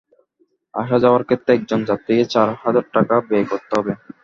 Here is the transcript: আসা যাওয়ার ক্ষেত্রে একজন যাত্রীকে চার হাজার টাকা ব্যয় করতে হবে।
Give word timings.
আসা 0.73 0.97
যাওয়ার 1.03 1.23
ক্ষেত্রে 1.27 1.51
একজন 1.53 1.79
যাত্রীকে 1.89 2.25
চার 2.33 2.47
হাজার 2.61 2.85
টাকা 2.95 3.15
ব্যয় 3.27 3.45
করতে 3.51 3.73
হবে। 3.77 3.93